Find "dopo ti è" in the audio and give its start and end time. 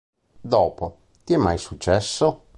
0.41-1.37